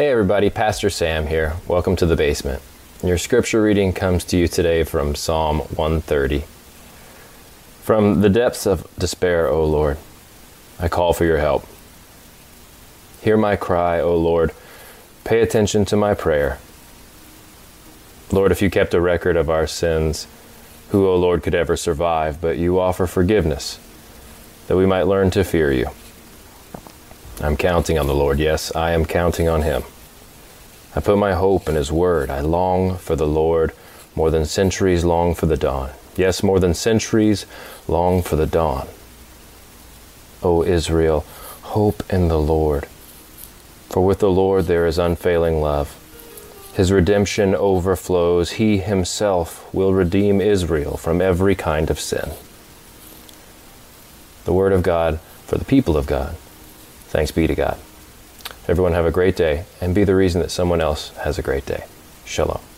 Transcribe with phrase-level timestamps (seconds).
[0.00, 1.56] Hey everybody, Pastor Sam here.
[1.68, 2.62] Welcome to the basement.
[3.04, 6.44] Your scripture reading comes to you today from Psalm 130.
[7.82, 9.98] From the depths of despair, O Lord,
[10.78, 11.66] I call for your help.
[13.20, 14.52] Hear my cry, O Lord.
[15.24, 16.58] Pay attention to my prayer.
[18.32, 20.26] Lord, if you kept a record of our sins,
[20.92, 22.40] who, O Lord, could ever survive?
[22.40, 23.78] But you offer forgiveness,
[24.66, 25.90] that we might learn to fear you.
[27.40, 28.38] I'm counting on the Lord.
[28.38, 29.82] Yes, I am counting on him.
[30.94, 32.28] I put my hope in his word.
[32.28, 33.72] I long for the Lord
[34.14, 35.90] more than centuries long for the dawn.
[36.16, 37.46] Yes, more than centuries
[37.88, 38.88] long for the dawn.
[40.42, 41.20] O Israel,
[41.62, 42.84] hope in the Lord.
[43.88, 45.96] For with the Lord there is unfailing love.
[46.74, 48.52] His redemption overflows.
[48.52, 52.32] He himself will redeem Israel from every kind of sin.
[54.44, 56.36] The Word of God for the people of God.
[57.10, 57.76] Thanks be to God.
[58.68, 61.66] Everyone have a great day and be the reason that someone else has a great
[61.66, 61.84] day.
[62.24, 62.69] Shalom.